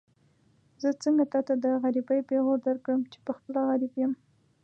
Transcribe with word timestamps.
زه 0.81 0.89
څنګه 1.03 1.23
تاته 1.33 1.53
د 1.63 1.65
غريبۍ 1.83 2.19
پېغور 2.29 2.57
درکړم 2.67 3.01
چې 3.11 3.17
پخپله 3.27 3.61
غريب 3.69 3.93
يم. 4.01 4.13